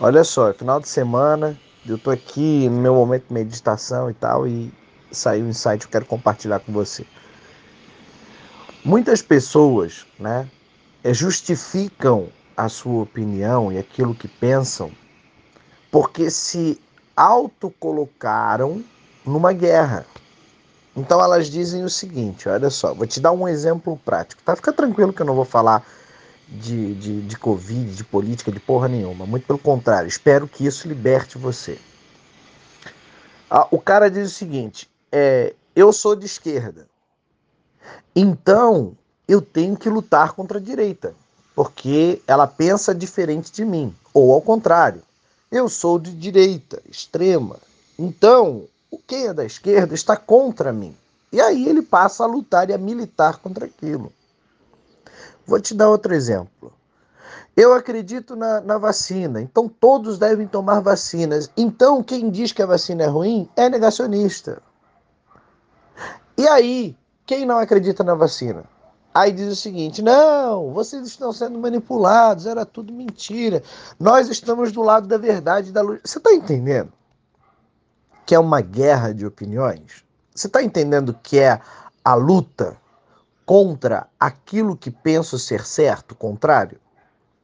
Olha 0.00 0.22
só, 0.22 0.54
final 0.54 0.78
de 0.78 0.88
semana, 0.88 1.58
eu 1.84 1.98
tô 1.98 2.12
aqui 2.12 2.68
no 2.68 2.80
meu 2.80 2.94
momento 2.94 3.26
de 3.26 3.34
meditação 3.34 4.08
e 4.08 4.14
tal, 4.14 4.46
e 4.46 4.72
saiu 5.10 5.44
um 5.44 5.48
insight 5.48 5.78
que 5.80 5.86
eu 5.86 5.90
quero 5.90 6.06
compartilhar 6.06 6.60
com 6.60 6.72
você. 6.72 7.04
Muitas 8.84 9.20
pessoas, 9.20 10.06
né, 10.16 10.46
eh, 11.02 11.12
justificam 11.12 12.28
a 12.56 12.68
sua 12.68 13.02
opinião 13.02 13.72
e 13.72 13.78
aquilo 13.78 14.14
que 14.14 14.28
pensam 14.28 14.88
porque 15.90 16.30
se 16.30 16.80
autocolocaram 17.16 18.84
numa 19.26 19.52
guerra. 19.52 20.06
Então 20.96 21.20
elas 21.20 21.48
dizem 21.48 21.82
o 21.82 21.90
seguinte: 21.90 22.48
olha 22.48 22.70
só, 22.70 22.94
vou 22.94 23.06
te 23.06 23.18
dar 23.18 23.32
um 23.32 23.48
exemplo 23.48 23.98
prático, 24.04 24.42
tá? 24.44 24.54
Fica 24.54 24.72
tranquilo 24.72 25.12
que 25.12 25.22
eu 25.22 25.26
não 25.26 25.34
vou 25.34 25.44
falar 25.44 25.84
de, 26.48 26.94
de, 26.94 27.20
de 27.22 27.36
Covid, 27.36 27.94
de 27.94 28.04
política, 28.04 28.50
de 28.50 28.60
porra 28.60 28.88
nenhuma. 28.88 29.26
Muito 29.26 29.46
pelo 29.46 29.58
contrário, 29.58 30.08
espero 30.08 30.48
que 30.48 30.66
isso 30.66 30.88
liberte 30.88 31.38
você. 31.38 31.78
Ah, 33.50 33.66
o 33.70 33.78
cara 33.78 34.10
diz 34.10 34.30
o 34.30 34.34
seguinte: 34.34 34.88
é, 35.12 35.54
eu 35.74 35.92
sou 35.92 36.16
de 36.16 36.26
esquerda, 36.26 36.86
então 38.14 38.96
eu 39.26 39.42
tenho 39.42 39.76
que 39.76 39.88
lutar 39.88 40.32
contra 40.32 40.58
a 40.58 40.62
direita, 40.62 41.14
porque 41.54 42.22
ela 42.26 42.46
pensa 42.46 42.94
diferente 42.94 43.52
de 43.52 43.64
mim. 43.64 43.94
Ou 44.14 44.32
ao 44.32 44.40
contrário, 44.40 45.02
eu 45.50 45.68
sou 45.68 45.98
de 45.98 46.12
direita, 46.12 46.82
extrema, 46.90 47.56
então 47.98 48.66
quem 49.08 49.26
é 49.26 49.34
da 49.34 49.44
esquerda 49.44 49.94
está 49.94 50.16
contra 50.16 50.72
mim. 50.72 50.94
E 51.32 51.40
aí 51.40 51.66
ele 51.66 51.82
passa 51.82 52.24
a 52.24 52.26
lutar 52.26 52.68
e 52.68 52.74
a 52.74 52.78
militar 52.78 53.38
contra 53.38 53.64
aquilo. 53.64 54.12
Vou 55.48 55.58
te 55.58 55.74
dar 55.74 55.88
outro 55.88 56.14
exemplo. 56.14 56.70
Eu 57.56 57.72
acredito 57.72 58.36
na, 58.36 58.60
na, 58.60 58.76
vacina, 58.76 59.40
então 59.40 59.66
todos 59.66 60.18
devem 60.18 60.46
tomar 60.46 60.80
vacinas. 60.80 61.50
Então, 61.56 62.02
quem 62.02 62.30
diz 62.30 62.52
que 62.52 62.62
a 62.62 62.66
vacina 62.66 63.04
é 63.04 63.06
ruim 63.06 63.48
é 63.56 63.66
negacionista. 63.70 64.62
E 66.36 66.46
aí, 66.46 66.94
quem 67.24 67.46
não 67.46 67.56
acredita 67.58 68.04
na 68.04 68.14
vacina? 68.14 68.62
Aí 69.14 69.32
diz 69.32 69.50
o 69.50 69.56
seguinte: 69.56 70.02
não, 70.02 70.70
vocês 70.74 71.06
estão 71.06 71.32
sendo 71.32 71.58
manipulados, 71.58 72.44
era 72.44 72.66
tudo 72.66 72.92
mentira. 72.92 73.62
Nós 73.98 74.28
estamos 74.28 74.70
do 74.70 74.82
lado 74.82 75.08
da 75.08 75.16
verdade 75.16 75.72
da 75.72 75.80
luz. 75.80 76.00
Você 76.04 76.18
está 76.18 76.30
entendendo? 76.30 76.92
Que 78.26 78.34
é 78.34 78.38
uma 78.38 78.60
guerra 78.60 79.14
de 79.14 79.24
opiniões? 79.24 80.04
Você 80.34 80.46
está 80.46 80.62
entendendo 80.62 81.18
que 81.22 81.38
é 81.38 81.58
a 82.04 82.14
luta 82.14 82.76
contra 83.48 84.06
aquilo 84.20 84.76
que 84.76 84.90
penso 84.90 85.38
ser 85.38 85.64
certo, 85.64 86.14
contrário? 86.14 86.78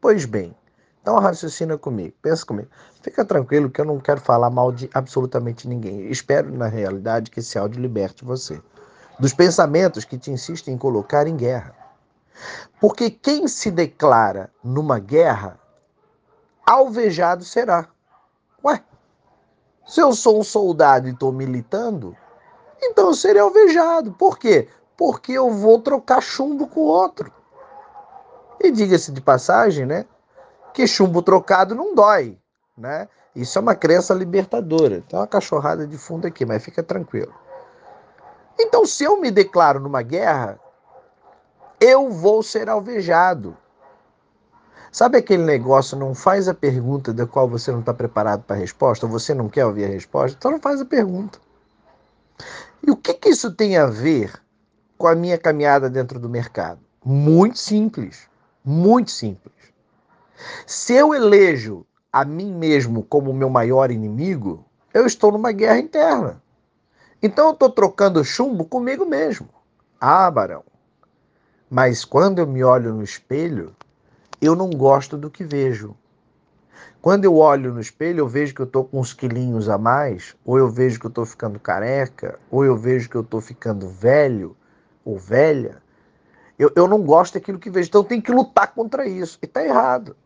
Pois 0.03 0.27
bem, 0.27 0.55
então 1.01 1.19
raciocina 1.19 1.79
comigo, 1.79 2.15
pensa 2.21 2.45
comigo. 2.45 2.69
Fica 3.01 3.25
tranquilo 3.25 3.71
que 3.71 3.81
eu 3.81 3.87
não 3.87 3.99
quero 3.99 4.21
falar 4.21 4.51
mal 4.51 4.71
de 4.71 4.91
absolutamente 4.93 5.67
ninguém. 5.67 6.11
Espero, 6.11 6.55
na 6.55 6.67
realidade, 6.67 7.31
que 7.31 7.41
esse 7.41 7.57
áudio 7.57 7.81
liberte 7.81 8.23
você 8.23 8.61
dos 9.19 9.33
pensamentos 9.33 10.05
que 10.05 10.19
te 10.19 10.31
insistem 10.31 10.75
em 10.75 10.79
colocar 10.79 11.27
em 11.27 11.39
guerra. 11.39 11.75
Porque 12.79 13.09
quem 13.09 13.49
se 13.49 13.71
declara 13.71 14.51
numa 14.63 14.99
guerra, 14.99 15.59
alvejado 16.67 17.47
será. 17.47 17.89
Ué, 18.63 18.85
se 19.87 20.03
eu 20.03 20.13
sou 20.13 20.39
um 20.39 20.45
soldado 20.45 21.09
e 21.09 21.13
estou 21.13 21.33
militando, 21.33 22.15
então 22.83 23.07
eu 23.07 23.15
serei 23.15 23.41
alvejado. 23.41 24.13
Por 24.13 24.39
quê? 24.39 24.69
Porque 24.97 25.33
eu 25.33 25.51
vou 25.51 25.81
trocar 25.81 26.21
chumbo 26.21 26.67
com 26.67 26.81
outro. 26.81 27.33
E 28.61 28.71
diga-se 28.71 29.13
de 29.13 29.21
passagem, 29.21 29.87
né? 29.87 30.07
Que 30.73 30.87
chumbo 30.87 31.23
trocado 31.23 31.75
não 31.75 31.95
dói, 31.95 32.39
né? 32.77 33.09
Isso 33.35 33.59
é 33.59 33.61
uma 33.63 33.75
crença 33.75 34.15
libertadora. 34.15 35.03
Tem 35.09 35.19
uma 35.19 35.27
cachorrada 35.27 35.87
de 35.87 35.99
fundo 35.99 36.27
aqui, 36.27 36.45
mas 36.45 36.65
fica 36.65 36.83
tranquilo. 36.83 37.35
Então, 38.59 38.87
se 38.87 39.03
eu 39.03 39.21
me 39.21 39.31
declaro 39.31 39.81
numa 39.81 40.03
guerra, 40.03 40.59
eu 41.81 42.11
vou 42.11 42.43
ser 42.43 42.69
alvejado. 42.69 43.57
Sabe 44.93 45.19
aquele 45.19 45.43
negócio, 45.43 45.99
não 45.99 46.15
faz 46.15 46.47
a 46.47 46.55
pergunta 46.55 47.13
da 47.13 47.27
qual 47.27 47.49
você 47.49 47.73
não 47.73 47.81
está 47.81 47.93
preparado 47.93 48.45
para 48.45 48.55
a 48.55 48.59
resposta, 48.59 49.09
você 49.09 49.35
não 49.35 49.49
quer 49.49 49.67
ouvir 49.67 49.87
a 49.87 49.89
resposta? 49.89 50.37
Então 50.39 50.53
não 50.53 50.61
faz 50.61 50.81
a 50.81 50.85
pergunta. 50.85 51.41
E 52.81 52.93
o 52.93 52.97
que, 52.97 53.13
que 53.15 53.31
isso 53.31 53.53
tem 53.53 53.77
a 53.77 53.87
ver 53.87 54.33
com 54.97 55.07
a 55.07 55.15
minha 55.15 55.39
caminhada 55.39 55.91
dentro 55.91 56.19
do 56.19 56.29
mercado? 56.29 56.81
Muito 57.05 57.59
simples. 57.59 58.29
Muito 58.65 59.11
simples. 59.11 59.55
Se 60.67 60.95
eu 60.95 61.15
elejo 61.15 61.87
a 62.13 62.25
mim 62.25 62.53
mesmo 62.53 63.03
como 63.03 63.33
meu 63.33 63.51
maior 63.51 63.91
inimigo, 63.91 64.65
eu 64.93 65.07
estou 65.07 65.33
numa 65.33 65.53
guerra 65.53 65.79
interna. 65.79 66.43
Então 67.23 67.47
eu 67.47 67.53
estou 67.53 67.71
trocando 67.71 68.25
chumbo 68.25 68.65
comigo 68.65 69.05
mesmo. 69.05 69.49
Ah, 70.01 70.31
Barão. 70.31 70.65
Mas 71.71 72.05
quando 72.05 72.39
eu 72.39 72.47
me 72.47 72.63
olho 72.63 72.95
no 72.95 73.03
espelho, 73.03 73.75
eu 74.41 74.55
não 74.55 74.71
gosto 74.71 75.17
do 75.17 75.31
que 75.31 75.43
vejo. 75.43 75.97
Quando 77.01 77.25
eu 77.25 77.37
olho 77.37 77.73
no 77.73 77.81
espelho, 77.81 78.21
eu 78.21 78.29
vejo 78.29 78.55
que 78.55 78.61
eu 78.61 78.67
estou 78.67 78.85
com 78.85 79.01
uns 79.01 79.13
quilinhos 79.13 79.69
a 79.69 79.77
mais, 79.77 80.35
ou 80.45 80.59
eu 80.59 80.71
vejo 80.71 80.99
que 80.99 81.07
eu 81.07 81.11
estou 81.11 81.27
ficando 81.27 81.59
careca, 81.59 82.39
ou 82.51 82.65
eu 82.65 82.77
vejo 82.77 83.11
que 83.11 83.17
eu 83.17 83.21
estou 83.23 83.41
ficando 83.41 83.89
velho, 83.89 84.57
ou 85.05 85.19
velha, 85.19 85.83
eu, 86.59 86.71
eu 86.75 86.87
não 86.87 87.03
gosto 87.03 87.35
daquilo 87.35 87.59
que 87.59 87.71
vejo. 87.71 87.89
Então 87.89 88.05
tenho 88.05 88.23
que 88.23 88.33
lutar 88.33 88.73
contra 88.73 89.07
isso. 89.07 89.39
E 89.43 89.47
está 89.47 89.65
errado. 89.65 90.17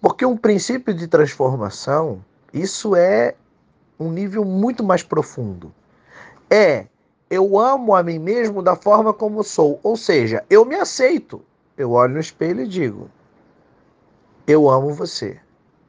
Porque 0.00 0.24
um 0.24 0.36
princípio 0.36 0.94
de 0.94 1.08
transformação, 1.08 2.24
isso 2.52 2.94
é 2.94 3.34
um 3.98 4.10
nível 4.10 4.44
muito 4.44 4.84
mais 4.84 5.02
profundo. 5.02 5.72
É, 6.50 6.86
eu 7.30 7.58
amo 7.58 7.94
a 7.94 8.02
mim 8.02 8.18
mesmo 8.18 8.62
da 8.62 8.76
forma 8.76 9.12
como 9.12 9.42
sou. 9.42 9.80
Ou 9.82 9.96
seja, 9.96 10.44
eu 10.48 10.64
me 10.64 10.76
aceito. 10.76 11.42
Eu 11.76 11.92
olho 11.92 12.14
no 12.14 12.20
espelho 12.20 12.62
e 12.62 12.68
digo: 12.68 13.10
Eu 14.46 14.68
amo 14.68 14.92
você. 14.92 15.40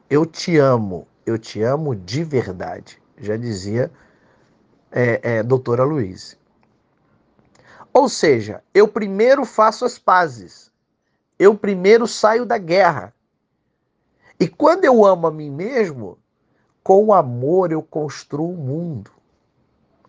Eu 0.09 0.25
te 0.25 0.57
amo. 0.57 1.07
Eu 1.25 1.37
te 1.37 1.61
amo 1.61 1.95
de 1.95 2.23
verdade. 2.23 2.99
Já 3.17 3.37
dizia 3.37 3.91
é, 4.91 5.19
é, 5.21 5.43
doutora 5.43 5.83
Luiz. 5.83 6.37
Ou 7.95 8.09
seja, 8.09 8.61
eu 8.73 8.89
primeiro 8.89 9.45
faço 9.45 9.85
as 9.85 9.97
pazes. 9.97 10.69
Eu 11.39 11.55
primeiro 11.55 12.05
saio 12.05 12.45
da 12.45 12.57
guerra. 12.57 13.13
E 14.37 14.49
quando 14.49 14.83
eu 14.83 15.05
amo 15.05 15.27
a 15.27 15.31
mim 15.31 15.49
mesmo, 15.49 16.19
com 16.83 17.13
amor 17.13 17.71
eu 17.71 17.81
construo 17.81 18.51
o 18.51 18.57
mundo. 18.57 19.11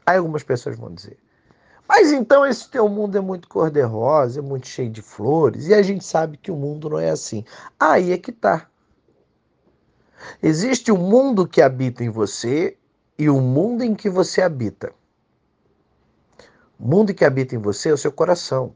Aí 0.04 0.18
algumas 0.18 0.42
pessoas 0.42 0.76
vão 0.76 0.92
dizer: 0.92 1.16
Mas 1.86 2.10
então 2.10 2.44
esse 2.44 2.68
teu 2.68 2.88
mundo 2.88 3.18
é 3.18 3.20
muito 3.20 3.46
cor-de-rosa, 3.46 4.40
é 4.40 4.42
muito 4.42 4.66
cheio 4.66 4.90
de 4.90 5.00
flores, 5.00 5.68
e 5.68 5.74
a 5.74 5.80
gente 5.80 6.04
sabe 6.04 6.36
que 6.36 6.50
o 6.50 6.56
mundo 6.56 6.90
não 6.90 6.98
é 6.98 7.10
assim. 7.10 7.44
Aí 7.78 8.10
é 8.10 8.18
que 8.18 8.32
tá. 8.32 8.68
Existe 10.42 10.90
o 10.90 10.98
mundo 10.98 11.46
que 11.46 11.62
habita 11.62 12.02
em 12.02 12.10
você 12.10 12.76
e 13.16 13.30
o 13.30 13.40
mundo 13.40 13.84
em 13.84 13.94
que 13.94 14.10
você 14.10 14.42
habita. 14.42 14.92
O 16.78 16.86
mundo 16.86 17.14
que 17.14 17.24
habita 17.24 17.54
em 17.54 17.58
você 17.58 17.88
é 17.88 17.92
o 17.92 17.98
seu 17.98 18.12
coração. 18.12 18.74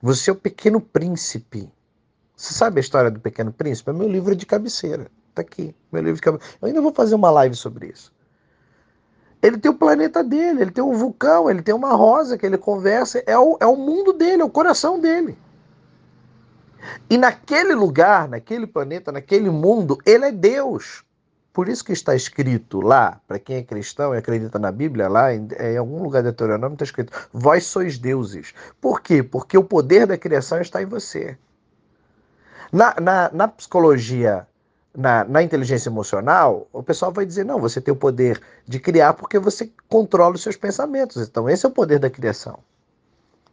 Você 0.00 0.30
é 0.30 0.32
o 0.32 0.36
pequeno 0.36 0.80
príncipe. 0.80 1.70
Você 2.36 2.54
sabe 2.54 2.78
a 2.78 2.80
história 2.80 3.10
do 3.10 3.20
pequeno 3.20 3.52
príncipe? 3.52 3.90
É 3.90 3.92
meu 3.92 4.08
livro 4.08 4.34
de 4.36 4.46
cabeceira. 4.46 5.10
Está 5.30 5.42
aqui, 5.42 5.74
meu 5.90 6.02
livro 6.02 6.16
de 6.16 6.22
cabeceira. 6.22 6.56
Eu 6.60 6.68
ainda 6.68 6.80
vou 6.80 6.92
fazer 6.92 7.14
uma 7.14 7.30
live 7.30 7.56
sobre 7.56 7.88
isso. 7.88 8.12
Ele 9.42 9.58
tem 9.58 9.70
o 9.70 9.74
planeta 9.74 10.24
dele, 10.24 10.62
ele 10.62 10.70
tem 10.70 10.82
um 10.82 10.94
vulcão, 10.94 11.50
ele 11.50 11.60
tem 11.60 11.74
uma 11.74 11.94
rosa 11.94 12.38
que 12.38 12.46
ele 12.46 12.56
conversa. 12.56 13.22
É 13.26 13.38
o, 13.38 13.58
é 13.60 13.66
o 13.66 13.76
mundo 13.76 14.12
dele, 14.12 14.42
é 14.42 14.44
o 14.44 14.50
coração 14.50 14.98
dele. 14.98 15.36
E 17.10 17.18
naquele 17.18 17.74
lugar, 17.74 18.28
naquele 18.28 18.66
planeta, 18.66 19.12
naquele 19.12 19.50
mundo, 19.50 19.98
ele 20.04 20.26
é 20.26 20.32
Deus. 20.32 21.04
Por 21.54 21.68
isso 21.68 21.84
que 21.84 21.92
está 21.92 22.16
escrito 22.16 22.80
lá, 22.80 23.20
para 23.28 23.38
quem 23.38 23.58
é 23.58 23.62
cristão 23.62 24.12
e 24.12 24.18
acredita 24.18 24.58
na 24.58 24.72
Bíblia, 24.72 25.08
lá 25.08 25.32
em, 25.32 25.46
em 25.60 25.76
algum 25.76 26.02
lugar 26.02 26.20
do 26.20 26.24
Deuteronômio 26.24 26.74
está 26.74 26.84
escrito: 26.84 27.12
Vós 27.32 27.64
sois 27.64 27.96
deuses. 27.96 28.52
Por 28.80 29.00
quê? 29.00 29.22
Porque 29.22 29.56
o 29.56 29.62
poder 29.62 30.04
da 30.04 30.18
criação 30.18 30.60
está 30.60 30.82
em 30.82 30.86
você. 30.86 31.38
Na, 32.72 32.96
na, 33.00 33.30
na 33.32 33.46
psicologia, 33.46 34.48
na, 34.92 35.22
na 35.22 35.44
inteligência 35.44 35.88
emocional, 35.88 36.66
o 36.72 36.82
pessoal 36.82 37.12
vai 37.12 37.24
dizer: 37.24 37.44
não, 37.44 37.60
você 37.60 37.80
tem 37.80 37.94
o 37.94 37.96
poder 37.96 38.42
de 38.66 38.80
criar 38.80 39.14
porque 39.14 39.38
você 39.38 39.70
controla 39.88 40.34
os 40.34 40.42
seus 40.42 40.56
pensamentos. 40.56 41.22
Então, 41.28 41.48
esse 41.48 41.64
é 41.64 41.68
o 41.68 41.72
poder 41.72 42.00
da 42.00 42.10
criação. 42.10 42.58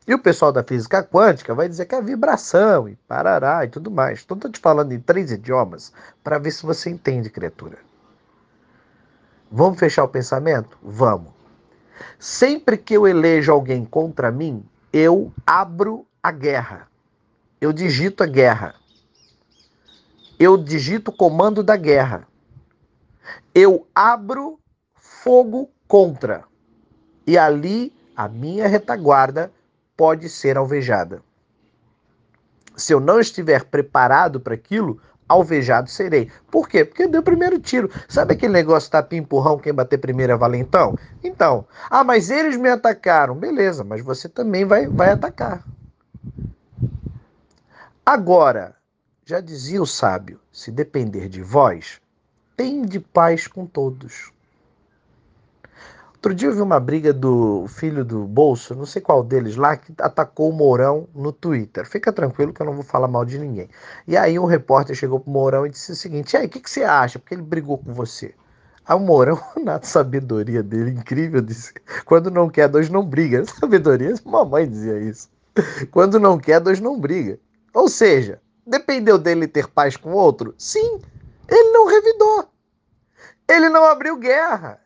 E 0.08 0.16
o 0.16 0.20
pessoal 0.20 0.52
da 0.52 0.64
física 0.64 1.04
quântica 1.04 1.54
vai 1.54 1.70
dizer 1.70 1.86
que 1.86 1.94
é 1.94 2.02
vibração 2.02 2.90
e 2.90 2.96
parará 3.08 3.64
e 3.64 3.68
tudo 3.68 3.92
mais. 3.92 4.24
Então, 4.26 4.36
estou 4.38 4.50
te 4.50 4.60
falando 4.60 4.92
em 4.92 5.00
três 5.00 5.32
idiomas 5.32 5.94
para 6.24 6.40
ver 6.40 6.50
se 6.50 6.66
você 6.66 6.90
entende, 6.90 7.30
criatura. 7.30 7.91
Vamos 9.52 9.78
fechar 9.78 10.06
o 10.06 10.08
pensamento? 10.08 10.78
Vamos. 10.82 11.34
Sempre 12.18 12.78
que 12.78 12.94
eu 12.94 13.06
elejo 13.06 13.52
alguém 13.52 13.84
contra 13.84 14.32
mim, 14.32 14.64
eu 14.94 15.32
abro 15.46 16.06
a 16.24 16.32
guerra. 16.32 16.88
Eu 17.60 17.74
digito 17.74 18.24
a 18.24 18.26
guerra. 18.26 18.76
eu 20.40 20.58
digito 20.58 21.12
o 21.12 21.16
comando 21.16 21.62
da 21.62 21.76
guerra. 21.76 22.28
Eu 23.54 23.86
abro 23.94 24.60
fogo 24.96 25.70
contra. 25.88 26.46
E 27.28 27.38
ali 27.38 27.94
a 28.16 28.28
minha 28.28 28.68
retaguarda 28.68 29.52
pode 29.96 30.30
ser 30.30 30.58
alvejada. 30.58 31.22
Se 32.76 32.94
eu 32.94 33.00
não 33.00 33.20
estiver 33.20 33.66
preparado 33.66 34.40
para 34.40 34.56
aquilo, 34.56 35.00
alvejado 35.32 35.90
serei. 35.90 36.30
Por 36.50 36.68
quê? 36.68 36.86
Porque 36.86 37.08
deu 37.08 37.22
o 37.22 37.24
primeiro 37.24 37.60
tiro. 37.60 37.90
Sabe 38.08 38.34
aquele 38.34 38.54
negócio 38.54 38.92
tapim 38.92 39.18
empurrão, 39.18 39.58
quem 39.58 39.74
bater 39.74 39.98
primeiro 39.98 40.34
é 40.34 40.38
valentão? 40.38 40.96
Então, 41.24 41.66
ah, 41.90 42.04
mas 42.04 42.30
eles 42.30 42.58
me 42.58 42.70
atacaram. 42.70 43.36
Beleza, 43.36 43.84
mas 43.84 44.02
você 44.02 44.30
também 44.30 44.66
vai, 44.66 44.88
vai 44.88 45.12
atacar. 45.12 45.64
Agora, 48.06 48.76
já 49.26 49.40
dizia 49.40 49.82
o 49.82 49.88
sábio: 49.88 50.40
se 50.52 50.72
depender 50.72 51.30
de 51.30 51.42
vós, 51.42 52.02
tem 52.56 52.82
de 52.84 53.00
paz 53.00 53.48
com 53.48 53.66
todos. 53.66 54.32
Outro 56.22 56.36
dia 56.36 56.50
eu 56.50 56.54
vi 56.54 56.62
uma 56.62 56.80
briga 56.80 57.12
do 57.12 57.66
filho 57.68 58.06
do 58.06 58.28
Bolso, 58.28 58.76
não 58.76 58.86
sei 58.86 59.02
qual 59.02 59.24
deles 59.24 59.56
lá, 59.56 59.76
que 59.76 59.92
atacou 59.98 60.52
o 60.52 60.54
Mourão 60.54 61.10
no 61.16 61.32
Twitter. 61.32 61.84
Fica 61.84 62.14
tranquilo 62.14 62.54
que 62.54 62.62
eu 62.62 62.66
não 62.68 62.76
vou 62.76 62.84
falar 62.84 63.08
mal 63.08 63.26
de 63.26 63.40
ninguém. 63.40 63.68
E 64.08 64.16
aí 64.16 64.38
um 64.38 64.46
repórter 64.46 64.96
chegou 64.96 65.20
pro 65.20 65.32
Mourão 65.32 65.66
e 65.66 65.72
disse 65.72 65.94
o 65.94 65.96
seguinte: 65.96 66.34
e 66.34 66.38
aí, 66.38 66.46
o 66.46 66.50
que, 66.50 66.60
que 66.60 66.70
você 66.70 66.84
acha? 66.84 67.18
Porque 67.18 67.34
ele 67.34 67.42
brigou 67.42 67.80
com 67.80 67.92
você. 67.92 68.36
Aí 68.86 68.96
o 68.96 69.00
Mourão, 69.00 69.42
na 69.66 69.82
sabedoria 69.82 70.62
dele, 70.62 70.92
incrível, 70.92 71.42
disse: 71.42 71.74
quando 72.06 72.30
não 72.30 72.52
quer, 72.52 72.70
dois 72.70 72.88
não 72.88 73.04
briga. 73.04 73.44
Sabedoria, 73.44 74.14
mamãe 74.24 74.70
dizia 74.70 75.00
isso. 75.00 75.28
Quando 75.90 76.20
não 76.20 76.38
quer, 76.38 76.60
dois 76.60 76.80
não 76.80 77.00
briga. 77.00 77.40
Ou 77.74 77.90
seja, 77.90 78.40
dependeu 78.64 79.18
dele 79.18 79.48
ter 79.48 79.68
paz 79.68 79.98
com 79.98 80.12
outro? 80.12 80.54
Sim, 80.56 81.02
ele 81.50 81.72
não 81.72 81.88
revidou. 81.88 82.48
Ele 83.50 83.70
não 83.70 83.86
abriu 83.86 84.18
guerra. 84.18 84.80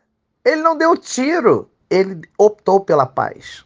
Ele 0.46 0.62
não 0.62 0.78
deu 0.78 0.96
tiro, 0.96 1.68
ele 1.90 2.20
optou 2.38 2.78
pela 2.78 3.04
paz. 3.04 3.64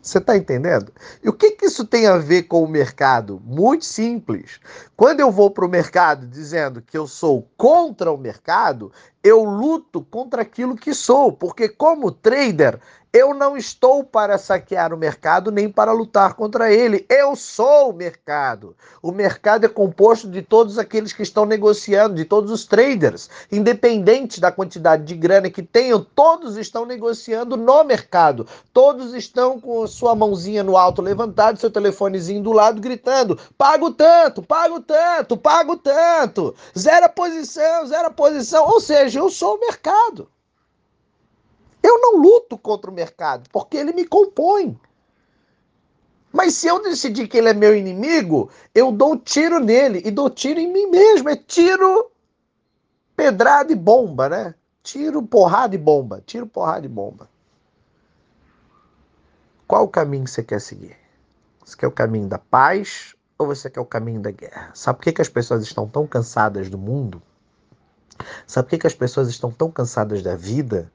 Você 0.00 0.18
está 0.18 0.36
entendendo? 0.36 0.92
E 1.20 1.28
o 1.28 1.32
que, 1.32 1.50
que 1.50 1.66
isso 1.66 1.84
tem 1.84 2.06
a 2.06 2.16
ver 2.16 2.44
com 2.44 2.62
o 2.62 2.68
mercado? 2.68 3.42
Muito 3.44 3.84
simples. 3.84 4.60
Quando 4.96 5.18
eu 5.18 5.32
vou 5.32 5.50
para 5.50 5.66
o 5.66 5.68
mercado 5.68 6.28
dizendo 6.28 6.80
que 6.80 6.96
eu 6.96 7.08
sou 7.08 7.48
contra 7.56 8.12
o 8.12 8.16
mercado, 8.16 8.92
eu 9.22 9.42
luto 9.42 10.00
contra 10.00 10.42
aquilo 10.42 10.76
que 10.76 10.94
sou, 10.94 11.32
porque 11.32 11.68
como 11.68 12.12
trader, 12.12 12.80
eu 13.12 13.34
não 13.34 13.58
estou 13.58 14.02
para 14.02 14.38
saquear 14.38 14.94
o 14.94 14.96
mercado 14.96 15.50
nem 15.50 15.68
para 15.68 15.92
lutar 15.92 16.32
contra 16.32 16.72
ele. 16.72 17.04
Eu 17.10 17.36
sou 17.36 17.90
o 17.90 17.92
mercado. 17.92 18.74
O 19.02 19.12
mercado 19.12 19.66
é 19.66 19.68
composto 19.68 20.30
de 20.30 20.40
todos 20.40 20.78
aqueles 20.78 21.12
que 21.12 21.22
estão 21.22 21.44
negociando, 21.44 22.14
de 22.14 22.24
todos 22.24 22.50
os 22.50 22.64
traders, 22.64 23.28
independente 23.50 24.40
da 24.40 24.50
quantidade 24.50 25.04
de 25.04 25.14
grana 25.14 25.50
que 25.50 25.62
tenham, 25.62 26.02
todos 26.02 26.56
estão 26.56 26.86
negociando 26.86 27.54
no 27.54 27.84
mercado. 27.84 28.46
Todos 28.72 29.12
estão 29.12 29.60
com 29.60 29.86
sua 29.86 30.14
mãozinha 30.14 30.62
no 30.62 30.76
alto 30.76 31.02
levantado, 31.02 31.60
seu 31.60 31.70
telefonezinho 31.70 32.42
do 32.42 32.52
lado 32.52 32.80
gritando: 32.80 33.38
"Pago 33.58 33.90
tanto, 33.92 34.42
pago 34.42 34.80
tanto, 34.80 35.36
pago 35.36 35.76
tanto". 35.76 36.54
Zero 36.78 37.10
posição, 37.10 37.86
zero 37.86 38.10
posição. 38.14 38.66
Ou 38.68 38.80
seja, 38.80 39.18
eu 39.18 39.28
sou 39.28 39.56
o 39.56 39.60
mercado. 39.60 40.28
Eu 41.82 42.00
não 42.00 42.16
luto 42.20 42.56
contra 42.56 42.90
o 42.90 42.94
mercado, 42.94 43.48
porque 43.50 43.76
ele 43.76 43.92
me 43.92 44.06
compõe. 44.06 44.78
Mas 46.32 46.54
se 46.54 46.66
eu 46.66 46.82
decidir 46.82 47.28
que 47.28 47.36
ele 47.36 47.48
é 47.48 47.54
meu 47.54 47.76
inimigo, 47.76 48.48
eu 48.74 48.90
dou 48.90 49.18
tiro 49.18 49.60
nele 49.60 50.00
e 50.04 50.10
dou 50.10 50.30
tiro 50.30 50.58
em 50.58 50.72
mim 50.72 50.86
mesmo. 50.86 51.28
É 51.28 51.36
tiro, 51.36 52.10
pedrada 53.14 53.72
e 53.72 53.76
bomba, 53.76 54.28
né? 54.28 54.54
Tiro, 54.82 55.22
porrada 55.22 55.74
e 55.74 55.78
bomba. 55.78 56.22
Tiro, 56.24 56.46
porrada 56.46 56.86
e 56.86 56.88
bomba. 56.88 57.28
Qual 59.66 59.84
o 59.84 59.88
caminho 59.88 60.24
que 60.24 60.30
você 60.30 60.42
quer 60.42 60.60
seguir? 60.60 60.96
Você 61.64 61.76
quer 61.76 61.86
o 61.86 61.92
caminho 61.92 62.28
da 62.28 62.38
paz 62.38 63.14
ou 63.38 63.46
você 63.46 63.70
quer 63.70 63.80
o 63.80 63.86
caminho 63.86 64.20
da 64.20 64.30
guerra? 64.30 64.70
Sabe 64.74 64.98
por 64.98 65.04
que, 65.04 65.12
que 65.12 65.22
as 65.22 65.28
pessoas 65.28 65.62
estão 65.62 65.86
tão 65.86 66.06
cansadas 66.06 66.68
do 66.68 66.78
mundo? 66.78 67.22
Sabe 68.46 68.66
por 68.66 68.70
que, 68.70 68.78
que 68.78 68.86
as 68.86 68.94
pessoas 68.94 69.28
estão 69.28 69.50
tão 69.50 69.70
cansadas 69.70 70.22
da 70.22 70.34
vida? 70.34 70.90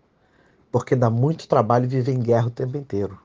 Porque 0.71 0.95
dá 0.95 1.09
muito 1.09 1.47
trabalho 1.47 1.87
viver 1.87 2.11
em 2.11 2.19
guerra 2.19 2.47
o 2.47 2.51
tempo 2.51 2.77
inteiro. 2.77 3.19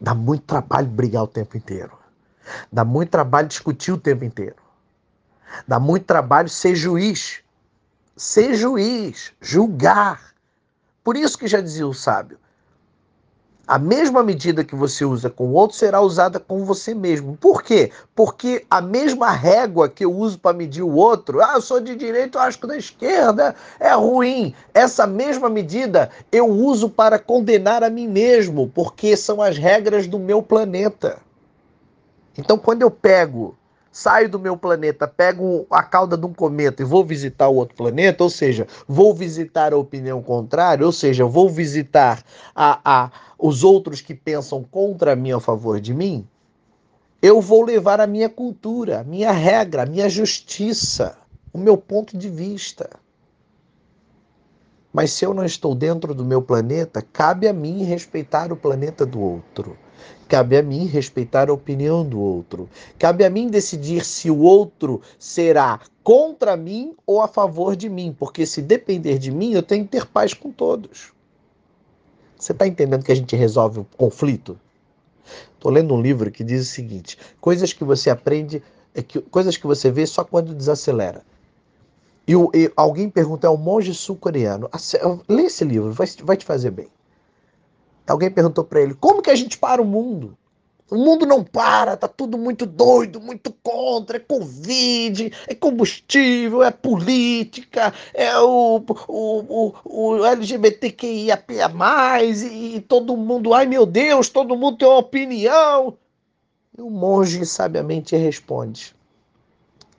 Dá 0.00 0.14
muito 0.14 0.44
trabalho 0.44 0.88
brigar 0.88 1.22
o 1.24 1.28
tempo 1.28 1.56
inteiro. 1.56 1.98
Dá 2.72 2.84
muito 2.84 3.10
trabalho 3.10 3.48
discutir 3.48 3.92
o 3.92 3.98
tempo 3.98 4.24
inteiro. 4.24 4.56
Dá 5.66 5.78
muito 5.78 6.04
trabalho 6.04 6.48
ser 6.48 6.74
juiz. 6.74 7.40
Ser 8.16 8.54
juiz, 8.54 9.32
julgar. 9.40 10.34
Por 11.02 11.16
isso 11.16 11.38
que 11.38 11.48
já 11.48 11.60
dizia 11.60 11.86
o 11.86 11.94
sábio: 11.94 12.38
a 13.66 13.78
mesma 13.78 14.22
medida 14.22 14.62
que 14.62 14.74
você 14.74 15.04
usa 15.04 15.30
com 15.30 15.46
o 15.46 15.52
outro 15.54 15.76
será 15.76 16.00
usada 16.00 16.38
com 16.38 16.64
você 16.64 16.94
mesmo. 16.94 17.36
Por 17.36 17.62
quê? 17.62 17.90
Porque 18.14 18.64
a 18.70 18.80
mesma 18.80 19.30
régua 19.30 19.88
que 19.88 20.04
eu 20.04 20.12
uso 20.12 20.38
para 20.38 20.56
medir 20.56 20.82
o 20.82 20.94
outro, 20.94 21.40
ah, 21.40 21.54
eu 21.54 21.62
sou 21.62 21.80
de 21.80 21.94
direita, 21.94 22.38
eu 22.38 22.42
acho 22.42 22.58
que 22.58 22.66
da 22.66 22.76
esquerda 22.76 23.54
é 23.80 23.92
ruim. 23.94 24.54
Essa 24.74 25.06
mesma 25.06 25.48
medida 25.48 26.10
eu 26.30 26.46
uso 26.46 26.90
para 26.90 27.18
condenar 27.18 27.82
a 27.82 27.88
mim 27.88 28.06
mesmo, 28.06 28.70
porque 28.74 29.16
são 29.16 29.40
as 29.40 29.56
regras 29.56 30.06
do 30.06 30.18
meu 30.18 30.42
planeta. 30.42 31.18
Então, 32.36 32.58
quando 32.58 32.82
eu 32.82 32.90
pego 32.90 33.56
saio 33.94 34.28
do 34.28 34.40
meu 34.40 34.56
planeta, 34.56 35.06
pego 35.06 35.68
a 35.70 35.80
cauda 35.80 36.16
de 36.16 36.26
um 36.26 36.34
cometa 36.34 36.82
e 36.82 36.84
vou 36.84 37.04
visitar 37.04 37.46
o 37.46 37.54
outro 37.54 37.76
planeta, 37.76 38.24
ou 38.24 38.28
seja, 38.28 38.66
vou 38.88 39.14
visitar 39.14 39.72
a 39.72 39.76
opinião 39.76 40.20
contrária, 40.20 40.84
ou 40.84 40.90
seja, 40.90 41.24
vou 41.24 41.48
visitar 41.48 42.20
a, 42.52 42.80
a, 42.84 43.10
os 43.38 43.62
outros 43.62 44.00
que 44.00 44.12
pensam 44.12 44.64
contra 44.64 45.14
mim 45.14 45.30
a 45.30 45.38
favor 45.38 45.80
de 45.80 45.94
mim, 45.94 46.26
eu 47.22 47.40
vou 47.40 47.62
levar 47.62 48.00
a 48.00 48.06
minha 48.06 48.28
cultura, 48.28 48.98
a 48.98 49.04
minha 49.04 49.30
regra, 49.30 49.84
a 49.84 49.86
minha 49.86 50.08
justiça, 50.08 51.16
o 51.52 51.58
meu 51.58 51.76
ponto 51.76 52.18
de 52.18 52.28
vista. 52.28 52.90
Mas 54.92 55.12
se 55.12 55.24
eu 55.24 55.32
não 55.32 55.44
estou 55.44 55.72
dentro 55.72 56.12
do 56.12 56.24
meu 56.24 56.42
planeta, 56.42 57.00
cabe 57.00 57.46
a 57.46 57.52
mim 57.52 57.84
respeitar 57.84 58.52
o 58.52 58.56
planeta 58.56 59.06
do 59.06 59.20
outro. 59.20 59.78
Cabe 60.28 60.56
a 60.56 60.62
mim 60.62 60.86
respeitar 60.86 61.50
a 61.50 61.52
opinião 61.52 62.04
do 62.04 62.20
outro. 62.20 62.68
Cabe 62.98 63.24
a 63.24 63.30
mim 63.30 63.48
decidir 63.48 64.04
se 64.04 64.30
o 64.30 64.38
outro 64.38 65.00
será 65.18 65.80
contra 66.02 66.56
mim 66.56 66.94
ou 67.06 67.20
a 67.20 67.28
favor 67.28 67.76
de 67.76 67.88
mim, 67.88 68.14
porque 68.18 68.46
se 68.46 68.62
depender 68.62 69.18
de 69.18 69.30
mim, 69.30 69.52
eu 69.52 69.62
tenho 69.62 69.84
que 69.84 69.90
ter 69.90 70.06
paz 70.06 70.34
com 70.34 70.50
todos. 70.50 71.12
Você 72.38 72.52
está 72.52 72.66
entendendo 72.66 73.04
que 73.04 73.12
a 73.12 73.16
gente 73.16 73.36
resolve 73.36 73.80
o 73.80 73.86
conflito? 73.96 74.58
Estou 75.54 75.70
lendo 75.70 75.94
um 75.94 76.00
livro 76.00 76.30
que 76.30 76.44
diz 76.44 76.62
o 76.62 76.70
seguinte: 76.70 77.18
coisas 77.40 77.72
que 77.72 77.84
você 77.84 78.10
aprende, 78.10 78.62
é 78.94 79.02
coisas 79.30 79.56
que 79.56 79.66
você 79.66 79.90
vê 79.90 80.06
só 80.06 80.24
quando 80.24 80.54
desacelera. 80.54 81.22
E 82.26 82.34
alguém 82.74 83.10
pergunta, 83.10 83.46
é 83.46 83.50
um 83.50 83.56
monge 83.56 83.92
sul-coreano. 83.94 84.68
Lê 85.28 85.44
esse 85.44 85.64
livro, 85.64 85.92
vai, 85.92 86.06
vai 86.22 86.36
te 86.36 86.44
fazer 86.44 86.70
bem. 86.70 86.88
Alguém 88.06 88.30
perguntou 88.30 88.64
para 88.64 88.80
ele: 88.80 88.94
como 88.94 89.22
que 89.22 89.30
a 89.30 89.34
gente 89.34 89.58
para 89.58 89.80
o 89.80 89.84
mundo? 89.84 90.36
O 90.90 90.96
mundo 90.96 91.24
não 91.24 91.42
para, 91.42 91.96
tá 91.96 92.06
tudo 92.06 92.36
muito 92.36 92.66
doido, 92.66 93.18
muito 93.18 93.50
contra, 93.62 94.18
é 94.18 94.20
Covid, 94.20 95.32
é 95.48 95.54
combustível, 95.54 96.62
é 96.62 96.70
política, 96.70 97.92
é 98.12 98.38
o, 98.38 98.84
o, 99.08 99.72
o, 99.72 99.74
o 99.84 100.24
LGBTQIAP+, 100.24 101.52
e, 102.22 102.76
e 102.76 102.80
todo 102.82 103.16
mundo, 103.16 103.54
ai 103.54 103.64
meu 103.64 103.86
Deus, 103.86 104.28
todo 104.28 104.56
mundo 104.56 104.76
tem 104.76 104.86
uma 104.86 104.98
opinião. 104.98 105.96
E 106.76 106.82
o 106.82 106.90
monge 106.90 107.46
sabiamente 107.46 108.14
responde: 108.14 108.94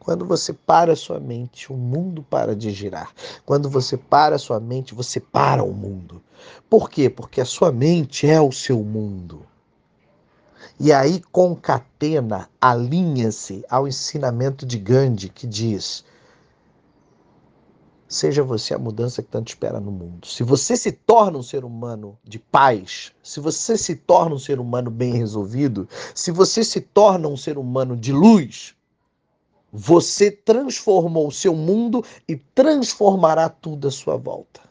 quando 0.05 0.23
você 0.23 0.53
para 0.53 0.93
a 0.93 0.95
sua 0.95 1.19
mente, 1.19 1.73
o 1.73 1.75
mundo 1.75 2.21
para 2.21 2.55
de 2.55 2.69
girar. 2.69 3.11
Quando 3.43 3.67
você 3.67 3.97
para 3.97 4.35
a 4.35 4.39
sua 4.39 4.59
mente, 4.59 4.93
você 4.93 5.19
para 5.19 5.63
o 5.63 5.73
mundo. 5.73 6.21
Por 6.69 6.91
quê? 6.91 7.09
Porque 7.09 7.41
a 7.41 7.45
sua 7.45 7.71
mente 7.71 8.27
é 8.27 8.39
o 8.39 8.51
seu 8.51 8.83
mundo. 8.83 9.43
E 10.79 10.93
aí 10.93 11.23
concatena, 11.31 12.47
alinha-se 12.61 13.65
ao 13.67 13.87
ensinamento 13.87 14.63
de 14.63 14.77
Gandhi 14.77 15.27
que 15.27 15.47
diz: 15.47 16.05
Seja 18.07 18.43
você 18.43 18.75
a 18.75 18.77
mudança 18.77 19.23
que 19.23 19.29
tanto 19.29 19.47
espera 19.47 19.79
no 19.79 19.91
mundo. 19.91 20.27
Se 20.27 20.43
você 20.43 20.77
se 20.77 20.91
torna 20.91 21.39
um 21.39 21.43
ser 21.43 21.65
humano 21.65 22.15
de 22.23 22.37
paz, 22.37 23.11
se 23.23 23.39
você 23.39 23.75
se 23.75 23.95
torna 23.95 24.35
um 24.35 24.39
ser 24.39 24.59
humano 24.59 24.91
bem 24.91 25.15
resolvido, 25.15 25.89
se 26.13 26.29
você 26.29 26.63
se 26.63 26.79
torna 26.79 27.27
um 27.27 27.35
ser 27.35 27.57
humano 27.57 27.97
de 27.97 28.13
luz, 28.13 28.75
você 29.77 30.31
transformou 30.31 31.27
o 31.27 31.31
seu 31.31 31.53
mundo 31.53 32.01
e 32.29 32.37
transformará 32.37 33.49
tudo 33.49 33.89
à 33.89 33.91
sua 33.91 34.15
volta. 34.15 34.61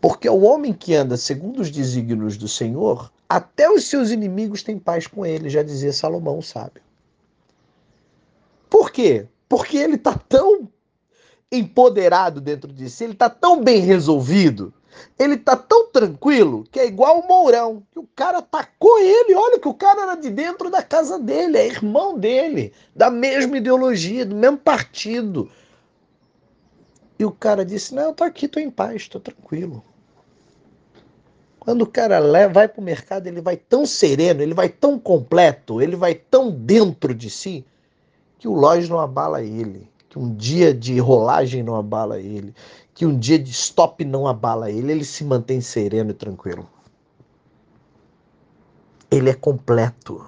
Porque 0.00 0.28
o 0.28 0.40
homem 0.40 0.72
que 0.72 0.92
anda 0.92 1.16
segundo 1.16 1.60
os 1.60 1.70
desígnios 1.70 2.36
do 2.36 2.48
Senhor, 2.48 3.12
até 3.28 3.70
os 3.70 3.84
seus 3.84 4.10
inimigos 4.10 4.64
têm 4.64 4.76
paz 4.76 5.06
com 5.06 5.24
ele, 5.24 5.48
já 5.48 5.62
dizia 5.62 5.92
Salomão, 5.92 6.42
sábio. 6.42 6.82
quê? 8.90 9.28
Porque 9.48 9.78
ele 9.78 9.94
está 9.94 10.14
tão 10.14 10.68
empoderado 11.50 12.40
dentro 12.40 12.72
de 12.72 12.90
si, 12.90 13.04
ele 13.04 13.12
está 13.12 13.30
tão 13.30 13.62
bem 13.62 13.82
resolvido, 13.82 14.74
ele 15.18 15.34
está 15.34 15.56
tão 15.56 15.86
tranquilo 15.88 16.64
que 16.70 16.80
é 16.80 16.86
igual 16.86 17.20
o 17.20 17.28
Mourão, 17.28 17.82
que 17.92 17.98
o 17.98 18.08
cara 18.14 18.38
atacou 18.38 18.98
ele, 18.98 19.34
olha 19.34 19.58
que 19.58 19.68
o 19.68 19.74
cara 19.74 20.02
era 20.02 20.14
de 20.14 20.30
dentro 20.30 20.70
da 20.70 20.82
casa 20.82 21.18
dele, 21.18 21.58
é 21.58 21.66
irmão 21.66 22.18
dele, 22.18 22.72
da 22.94 23.10
mesma 23.10 23.56
ideologia, 23.56 24.24
do 24.24 24.34
mesmo 24.34 24.58
partido. 24.58 25.50
E 27.18 27.24
o 27.24 27.30
cara 27.30 27.64
disse: 27.64 27.94
Não, 27.94 28.04
eu 28.04 28.12
tô 28.12 28.24
aqui, 28.24 28.48
tô 28.48 28.58
em 28.58 28.70
paz, 28.70 29.08
tô 29.08 29.20
tranquilo. 29.20 29.84
Quando 31.60 31.82
o 31.82 31.86
cara 31.86 32.20
vai 32.48 32.66
para 32.66 32.80
o 32.80 32.84
mercado, 32.84 33.28
ele 33.28 33.40
vai 33.40 33.56
tão 33.56 33.86
sereno, 33.86 34.42
ele 34.42 34.52
vai 34.52 34.68
tão 34.68 34.98
completo, 34.98 35.80
ele 35.80 35.94
vai 35.94 36.16
tão 36.16 36.50
dentro 36.50 37.14
de 37.14 37.30
si, 37.30 37.64
que 38.36 38.48
o 38.48 38.54
loja 38.54 38.88
não 38.88 38.98
abala 38.98 39.40
ele, 39.40 39.88
que 40.12 40.18
um 40.18 40.34
dia 40.34 40.74
de 40.74 40.98
rolagem 40.98 41.62
não 41.62 41.74
abala 41.74 42.20
ele, 42.20 42.54
que 42.92 43.06
um 43.06 43.18
dia 43.18 43.38
de 43.38 43.50
stop 43.50 44.04
não 44.04 44.28
abala 44.28 44.70
ele, 44.70 44.92
ele 44.92 45.06
se 45.06 45.24
mantém 45.24 45.62
sereno 45.62 46.10
e 46.10 46.12
tranquilo. 46.12 46.68
Ele 49.10 49.30
é 49.30 49.34
completo. 49.34 50.22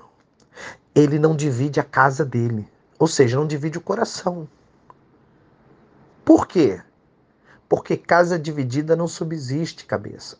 Ele 0.94 1.18
não 1.18 1.36
divide 1.36 1.80
a 1.80 1.84
casa 1.84 2.24
dele, 2.24 2.66
ou 2.98 3.06
seja, 3.06 3.36
não 3.36 3.46
divide 3.46 3.76
o 3.76 3.80
coração. 3.82 4.48
Por 6.24 6.46
quê? 6.46 6.80
Porque 7.68 7.94
casa 7.94 8.38
dividida 8.38 8.96
não 8.96 9.06
subsiste, 9.06 9.84
cabeça. 9.84 10.38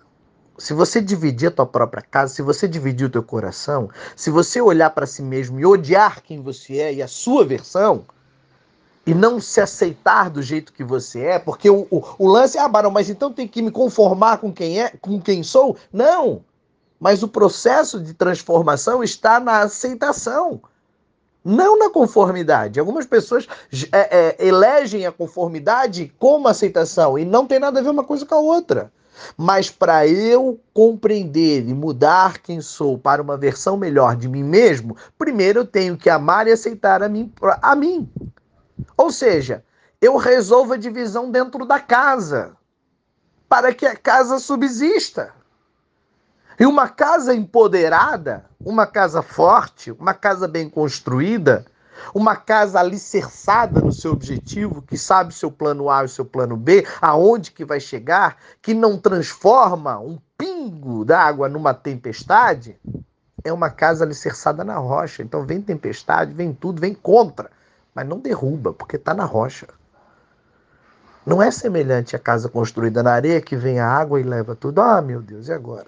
Se 0.57 0.73
você 0.73 1.03
dividir 1.03 1.49
a 1.49 1.51
tua 1.51 1.67
própria 1.67 2.03
casa, 2.03 2.33
se 2.33 2.41
você 2.41 2.67
dividir 2.67 3.09
o 3.09 3.11
teu 3.11 3.23
coração, 3.23 3.91
se 4.17 4.31
você 4.31 4.59
olhar 4.59 4.89
para 4.89 5.07
si 5.07 5.21
mesmo 5.21 5.61
e 5.61 5.67
odiar 5.67 6.23
quem 6.23 6.41
você 6.41 6.79
é 6.79 6.95
e 6.95 7.03
a 7.03 7.09
sua 7.09 7.45
versão, 7.45 8.07
e 9.07 9.15
não 9.15 9.41
se 9.41 9.61
aceitar 9.61 10.31
do 10.31 10.43
jeito 10.43 10.73
que 10.73 10.83
você 10.83 11.21
é, 11.21 11.39
porque 11.39 11.69
o, 11.69 11.87
o, 11.91 12.03
o 12.19 12.29
lance 12.29 12.57
é, 12.57 12.61
ah, 12.61 12.69
Barão, 12.69 12.91
mas 12.91 13.11
então 13.11 13.33
tem 13.33 13.47
que 13.47 13.63
me 13.63 13.71
conformar 13.71 14.39
com 14.39 14.53
quem 14.53 14.81
é, 14.83 14.93
com 15.01 15.21
quem 15.21 15.43
sou? 15.43 15.77
Não! 15.93 16.43
Mas 16.99 17.23
o 17.23 17.29
processo 17.29 18.01
de 18.01 18.15
transformação 18.15 19.03
está 19.03 19.39
na 19.39 19.61
aceitação 19.61 20.61
não 21.45 21.79
na 21.79 21.91
conformidade. 21.91 22.81
Algumas 22.81 23.05
pessoas 23.05 23.47
é, 23.93 24.37
é, 24.39 24.47
elegem 24.47 25.05
a 25.05 25.13
conformidade 25.13 26.11
como 26.19 26.49
aceitação 26.49 27.19
e 27.19 27.25
não 27.25 27.47
tem 27.47 27.59
nada 27.59 27.81
a 27.81 27.83
ver 27.83 27.91
uma 27.91 28.03
coisa 28.03 28.25
com 28.25 28.35
a 28.35 28.39
outra. 28.39 28.91
Mas 29.37 29.71
para 29.71 30.09
eu 30.09 30.59
compreender 30.73 31.69
e 31.69 31.75
mudar 31.75 32.39
quem 32.39 32.61
sou 32.61 32.99
para 32.99 33.23
uma 33.23 33.37
versão 33.37 33.77
melhor 33.77 34.17
de 34.17 34.29
mim 34.29 34.43
mesmo, 34.43 34.97
primeiro 35.17 35.61
eu 35.61 35.67
tenho 35.67 35.97
que 35.97 36.11
amar 36.11 36.49
e 36.49 36.53
aceitar 36.53 37.03
a 37.03 37.09
mim. 37.09 37.31
A 37.63 37.77
mim. 37.77 38.09
Ou 38.97 39.11
seja, 39.11 39.65
eu 40.01 40.17
resolvo 40.17 40.75
a 40.75 40.77
divisão 40.77 41.31
dentro 41.31 41.65
da 41.65 41.81
casa 41.81 42.57
para 43.49 43.73
que 43.75 43.87
a 43.87 43.97
casa 43.97 44.39
subsista. 44.39 45.33
E 46.59 46.67
uma 46.67 46.89
casa 46.89 47.35
empoderada, 47.35 48.45
uma 48.65 48.87
casa 48.87 49.23
forte, 49.23 49.91
uma 49.93 50.15
casa 50.15 50.47
bem 50.47 50.69
construída, 50.69 51.65
uma 52.15 52.37
casa 52.37 52.81
alicerçada 52.81 53.81
no 53.81 53.93
seu 53.93 54.13
objetivo, 54.13 54.83
que 54.83 54.97
sabe 54.97 55.31
o 55.31 55.37
seu 55.37 55.51
plano 55.51 55.91
A 55.91 56.03
e 56.03 56.07
o 56.07 56.09
seu 56.09 56.25
plano 56.25 56.57
B, 56.57 56.87
aonde 57.01 57.51
que 57.51 57.65
vai 57.65 57.81
chegar, 57.81 58.37
que 58.63 58.75
não 58.75 58.99
transforma 58.99 59.99
um 59.99 60.19
pingo 60.37 61.05
d'água 61.05 61.49
numa 61.49 61.75
tempestade, 61.75 62.79
é 63.43 63.53
uma 63.53 63.71
casa 63.71 64.05
alicerçada 64.05 64.65
na 64.65 64.77
rocha. 64.77 65.23
Então 65.23 65.45
vem 65.45 65.61
tempestade, 65.61 66.33
vem 66.33 66.53
tudo, 66.53 66.81
vem 66.81 66.95
contra, 66.95 67.51
mas 67.95 68.07
não 68.07 68.19
derruba, 68.19 68.73
porque 68.73 68.97
está 68.97 69.15
na 69.15 69.25
rocha. 69.25 69.69
Não 71.25 71.43
é 71.43 71.51
semelhante 71.51 72.15
à 72.15 72.19
casa 72.19 72.49
construída 72.49 73.03
na 73.03 73.13
areia 73.13 73.41
que 73.41 73.57
vem 73.57 73.81
a 73.81 73.89
água 73.89 74.21
e 74.21 74.25
leva 74.25 74.55
tudo. 74.55 74.81
Ah, 74.81 75.01
meu 75.01 75.23
Deus, 75.23 75.49
e 75.49 75.53
agora? 75.53 75.87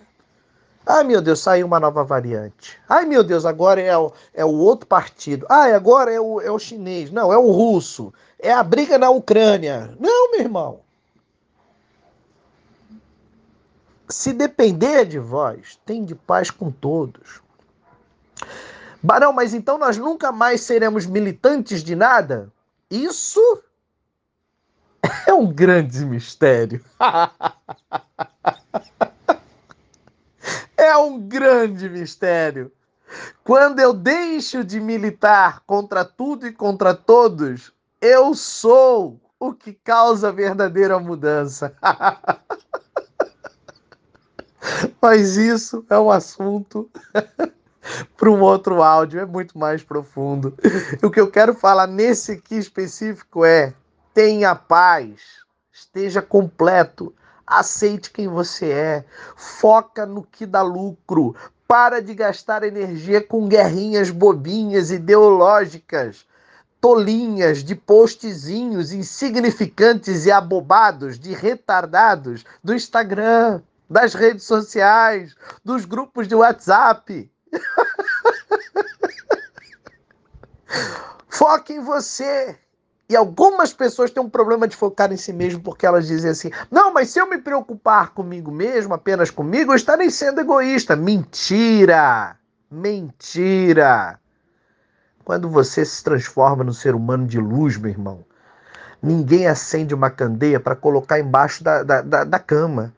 Ai, 0.87 1.03
meu 1.03 1.21
Deus, 1.21 1.41
saiu 1.41 1.67
uma 1.67 1.81
nova 1.81 2.05
variante. 2.05 2.79
Ai, 2.89 3.05
meu 3.05 3.25
Deus, 3.25 3.45
agora 3.45 3.81
é 3.81 3.99
o, 3.99 4.13
é 4.33 4.45
o 4.45 4.55
outro 4.55 4.87
partido. 4.87 5.45
Ai, 5.51 5.75
agora 5.75 6.13
é 6.13 6.21
o, 6.21 6.41
é 6.41 6.51
o 6.51 6.61
chinês. 6.61 7.11
Não, 7.11 7.33
é 7.33 7.37
o 7.37 7.51
russo. 7.51 8.15
É 8.39 8.53
a 8.53 8.63
briga 8.63 8.97
na 8.97 9.11
Ucrânia. 9.11 9.93
Não, 9.99 10.31
meu 10.31 10.41
irmão. 10.41 10.81
Se 14.09 14.33
depender 14.33 15.05
de 15.05 15.19
vós, 15.19 15.77
tem 15.85 16.05
de 16.05 16.15
paz 16.15 16.53
com 16.53 16.71
todos. 16.71 17.43
Barão, 19.07 19.33
mas 19.33 19.55
então 19.55 19.79
nós 19.79 19.97
nunca 19.97 20.33
mais 20.33 20.63
seremos 20.63 21.07
militantes 21.07 21.85
de 21.85 21.95
nada? 21.95 22.53
Isso 22.91 23.41
é 25.25 25.33
um 25.33 25.47
grande 25.47 26.05
mistério. 26.05 26.85
É 30.79 30.95
um 30.97 31.19
grande 31.19 31.89
mistério. 31.89 32.71
Quando 33.43 33.81
eu 33.81 33.95
deixo 33.95 34.63
de 34.63 34.79
militar 34.79 35.63
contra 35.67 36.05
tudo 36.05 36.47
e 36.47 36.53
contra 36.53 36.95
todos, 36.95 37.73
eu 38.01 38.35
sou 38.35 39.19
o 39.41 39.55
que 39.55 39.73
causa 39.73 40.29
a 40.29 40.33
verdadeira 40.33 41.01
mudança. 41.01 41.75
Mas 45.01 45.37
isso 45.37 45.85
é 45.89 45.99
um 45.99 46.11
assunto 46.11 46.91
para 48.17 48.31
um 48.31 48.41
outro 48.41 48.83
áudio, 48.83 49.21
é 49.21 49.27
muito 49.27 49.59
mais 49.59 49.83
profundo. 49.83 50.55
O 51.03 51.11
que 51.11 51.21
eu 51.21 51.31
quero 51.31 51.55
falar 51.55 51.87
nesse 51.87 52.33
aqui 52.33 52.57
específico 52.57 53.45
é: 53.45 53.75
tenha 54.15 54.55
paz, 54.55 55.21
esteja 55.73 56.23
completo 56.23 57.15
aceite 57.47 58.11
quem 58.11 58.27
você 58.27 58.71
é, 58.71 59.05
foca 59.37 60.05
no 60.05 60.23
que 60.23 60.45
dá 60.45 60.63
lucro, 60.63 61.37
para 61.69 62.03
de 62.03 62.15
gastar 62.15 62.65
energia 62.65 63.21
com 63.21 63.49
guerrinhas 63.49 64.11
bobinhas, 64.11 64.91
ideológicas, 64.91 66.27
tolinhas, 66.81 67.63
de 67.63 67.75
postzinhos 67.75 68.93
insignificantes 68.93 70.27
e 70.27 70.33
abobados, 70.33 71.19
de 71.19 71.33
retardados 71.33 72.45
do 72.63 72.75
Instagram, 72.75 73.61
das 73.89 74.15
redes 74.15 74.45
sociais, 74.45 75.35
dos 75.65 75.85
grupos 75.85 76.27
de 76.27 76.35
WhatsApp. 76.35 77.31
Foque 81.29 81.75
em 81.75 81.81
você. 81.81 82.59
E 83.09 83.15
algumas 83.15 83.73
pessoas 83.73 84.11
têm 84.11 84.21
um 84.23 84.29
problema 84.29 84.67
de 84.67 84.77
focar 84.77 85.13
em 85.13 85.17
si 85.17 85.33
mesmo 85.33 85.61
porque 85.61 85.87
elas 85.87 86.07
dizem 86.07 86.31
assim: 86.31 86.51
não, 86.71 86.93
mas 86.93 87.11
se 87.11 87.21
eu 87.21 87.29
me 87.29 87.39
preocupar 87.39 88.11
comigo 88.11 88.51
mesmo, 88.51 88.95
apenas 88.95 89.31
comigo, 89.31 89.73
eu 89.73 89.77
estarei 89.77 90.11
sendo 90.11 90.41
egoísta. 90.41 90.97
Mentira! 90.97 92.37
Mentira! 92.71 94.19
Quando 95.25 95.49
você 95.49 95.85
se 95.85 96.03
transforma 96.03 96.65
no 96.65 96.75
ser 96.75 96.95
humano 96.95 97.27
de 97.27 97.39
luz, 97.39 97.77
meu 97.77 97.91
irmão, 97.91 98.25
ninguém 99.03 99.47
acende 99.47 99.95
uma 99.95 100.11
candeia 100.11 100.59
para 100.59 100.75
colocar 100.75 101.21
embaixo 101.21 101.63
da, 101.63 101.83
da, 101.83 102.01
da, 102.01 102.25
da 102.25 102.39
cama. 102.39 102.93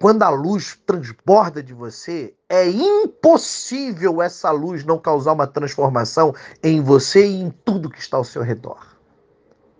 Quando 0.00 0.22
a 0.22 0.28
luz 0.28 0.78
transborda 0.86 1.62
de 1.62 1.74
você, 1.74 2.34
é 2.48 2.68
impossível 2.68 4.22
essa 4.22 4.50
luz 4.50 4.84
não 4.84 4.98
causar 4.98 5.32
uma 5.32 5.46
transformação 5.46 6.34
em 6.62 6.80
você 6.80 7.26
e 7.26 7.40
em 7.40 7.50
tudo 7.50 7.90
que 7.90 7.98
está 7.98 8.16
ao 8.16 8.24
seu 8.24 8.42
redor. 8.42 8.96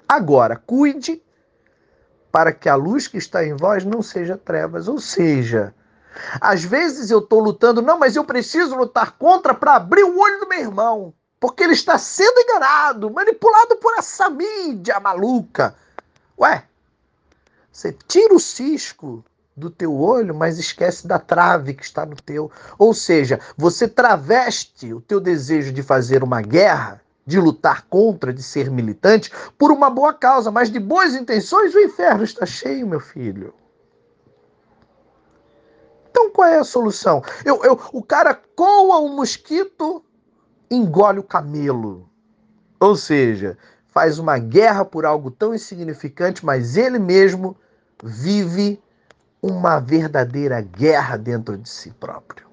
Agora, 0.09 0.57
cuide 0.57 1.23
para 2.33 2.53
que 2.53 2.69
a 2.69 2.75
luz 2.75 3.07
que 3.07 3.19
está 3.19 3.45
em 3.45 3.55
vós 3.55 3.85
não 3.85 4.03
seja 4.03 4.37
trevas. 4.37 4.89
Ou 4.89 5.01
seja, 5.01 5.75
às 6.41 6.65
vezes 6.65 7.11
eu 7.11 7.21
estou 7.21 7.41
lutando, 7.41 7.81
não, 7.81 7.99
mas 7.99 8.17
eu 8.17 8.25
preciso 8.25 8.75
lutar 8.75 9.13
contra 9.13 9.55
para 9.55 9.77
abrir 9.77 10.05
o 10.05 10.19
olho 10.19 10.41
do 10.41 10.49
meu 10.49 10.59
irmão, 10.59 11.15
porque 11.39 11.63
ele 11.63 11.73
está 11.73 11.97
sendo 11.97 12.41
enganado, 12.41 13.11
manipulado 13.11 13.77
por 13.77 13.95
essa 13.97 14.29
mídia 14.29 14.99
maluca. 14.99 15.77
Ué, 16.39 16.65
você 17.71 17.97
tira 18.07 18.35
o 18.35 18.41
cisco 18.41 19.25
do 19.59 19.71
teu 19.71 19.95
olho, 19.95 20.35
mas 20.35 20.59
esquece 20.59 21.07
da 21.07 21.19
trave 21.19 21.75
que 21.75 21.85
está 21.85 22.07
no 22.07 22.17
teu. 22.17 22.51
Ou 22.79 22.95
seja, 22.95 23.41
você 23.57 23.89
traveste 23.89 24.95
o 24.95 25.01
teu 25.01 25.21
desejo 25.21 25.73
de 25.73 25.83
fazer 25.83 26.23
uma 26.23 26.41
guerra 26.41 27.03
de 27.27 27.39
lutar 27.39 27.87
contra, 27.91 28.33
de 28.33 28.43
ser 28.43 28.71
militante, 28.71 29.31
por 29.59 29.71
uma 29.71 29.91
boa 29.91 30.15
causa, 30.15 30.51
mas 30.51 30.71
de 30.71 30.79
boas 30.79 31.15
intenções 31.15 31.75
o 31.75 31.81
inferno 31.81 32.25
está 32.25 32.47
cheio, 32.47 32.87
meu 32.87 33.01
filho. 33.01 33.53
Então 36.11 36.31
qual 36.31 36.49
é 36.49 36.59
a 36.59 36.65
solução? 36.65 37.23
Eu, 37.45 37.63
eu, 37.63 37.79
o 37.93 38.03
cara 38.03 38.35
coa 38.57 38.99
um 39.01 39.15
mosquito, 39.15 40.03
engole 40.71 41.19
o 41.19 41.23
camelo. 41.23 42.09
Ou 42.81 42.97
seja, 42.97 43.59
faz 43.89 44.19
uma 44.19 44.39
guerra 44.39 44.85
por 44.85 45.05
algo 45.05 45.31
tão 45.31 45.55
insignificante, 45.55 46.47
mas 46.47 46.77
ele 46.79 46.99
mesmo 46.99 47.57
vive 48.03 48.81
uma 49.41 49.79
verdadeira 49.79 50.61
guerra 50.61 51.17
dentro 51.17 51.57
de 51.57 51.69
si 51.69 51.91
próprio 51.91 52.49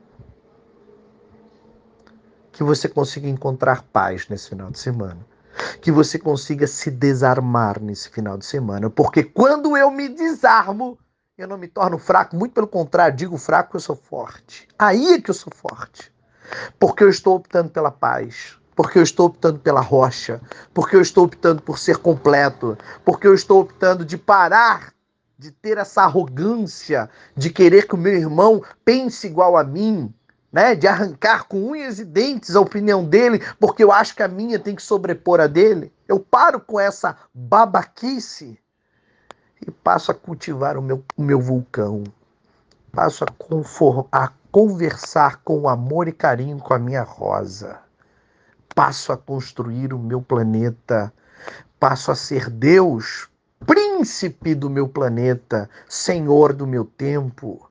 que 2.55 2.63
você 2.63 2.87
consiga 2.87 3.27
encontrar 3.27 3.83
paz 3.91 4.29
nesse 4.29 4.47
final 4.47 4.71
de 4.71 4.79
semana. 4.79 5.19
que 5.81 5.89
você 5.89 6.19
consiga 6.19 6.67
se 6.67 6.91
desarmar 6.91 7.81
nesse 7.81 8.09
final 8.09 8.37
de 8.37 8.45
semana, 8.45 8.89
porque 8.89 9.23
quando 9.23 9.77
eu 9.77 9.89
me 9.89 10.09
desarmo, 10.09 10.97
eu 11.37 11.47
não 11.47 11.57
me 11.57 11.67
torno 11.67 11.97
fraco, 11.97 12.35
muito 12.35 12.51
pelo 12.51 12.67
contrário, 12.67 13.15
digo 13.15 13.37
fraco, 13.37 13.77
eu 13.77 13.79
sou 13.79 13.95
forte. 13.95 14.67
Aí 14.77 15.13
é 15.13 15.21
que 15.21 15.29
eu 15.29 15.33
sou 15.33 15.53
forte. 15.55 16.11
Porque 16.77 17.05
eu 17.05 17.09
estou 17.09 17.37
optando 17.37 17.69
pela 17.69 17.89
paz, 17.89 18.57
porque 18.75 18.99
eu 18.99 19.03
estou 19.03 19.27
optando 19.27 19.59
pela 19.59 19.79
rocha, 19.79 20.41
porque 20.73 20.95
eu 20.95 21.01
estou 21.01 21.23
optando 21.23 21.61
por 21.61 21.79
ser 21.79 21.97
completo, 21.97 22.77
porque 23.05 23.25
eu 23.25 23.33
estou 23.33 23.61
optando 23.61 24.03
de 24.03 24.17
parar 24.17 24.94
de 25.37 25.51
ter 25.51 25.77
essa 25.77 26.03
arrogância 26.03 27.09
de 27.35 27.49
querer 27.49 27.87
que 27.87 27.95
o 27.95 27.97
meu 27.97 28.13
irmão 28.13 28.63
pense 28.83 29.27
igual 29.27 29.57
a 29.57 29.63
mim, 29.63 30.13
né? 30.51 30.73
De 30.73 30.87
arrancar 30.87 31.45
com 31.45 31.71
unhas 31.71 31.99
e 31.99 32.05
dentes 32.05 32.55
a 32.55 32.61
opinião 32.61 33.03
dele, 33.03 33.41
porque 33.59 33.83
eu 33.83 33.91
acho 33.91 34.15
que 34.15 34.23
a 34.23 34.27
minha 34.27 34.57
tem 34.57 34.75
que 34.75 34.81
sobrepor 34.81 35.39
a 35.41 35.47
dele. 35.47 35.91
Eu 36.07 36.19
paro 36.19 36.59
com 36.59 36.79
essa 36.79 37.17
babaquice 37.33 38.57
e 39.65 39.71
passo 39.71 40.11
a 40.11 40.15
cultivar 40.15 40.77
o 40.77 40.81
meu, 40.81 41.03
o 41.17 41.23
meu 41.23 41.41
vulcão. 41.41 42.03
Passo 42.91 43.25
a, 43.25 43.27
conform, 43.27 44.07
a 44.11 44.31
conversar 44.51 45.41
com 45.43 45.67
amor 45.67 46.07
e 46.07 46.13
carinho 46.13 46.57
com 46.59 46.73
a 46.73 46.79
minha 46.79 47.03
rosa. 47.03 47.79
Passo 48.73 49.11
a 49.11 49.17
construir 49.17 49.93
o 49.93 49.99
meu 49.99 50.21
planeta. 50.21 51.11
Passo 51.77 52.11
a 52.11 52.15
ser 52.15 52.49
Deus, 52.49 53.27
príncipe 53.65 54.53
do 54.53 54.69
meu 54.69 54.87
planeta, 54.87 55.69
senhor 55.89 56.53
do 56.53 56.67
meu 56.67 56.85
tempo, 56.85 57.69